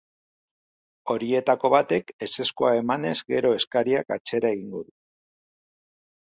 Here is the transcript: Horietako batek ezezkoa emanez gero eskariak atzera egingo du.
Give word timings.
Horietako 1.15 1.69
batek 1.73 2.09
ezezkoa 2.27 2.71
emanez 2.79 3.13
gero 3.35 3.53
eskariak 3.59 4.11
atzera 4.17 4.53
egingo 4.57 4.83
du. 4.89 4.95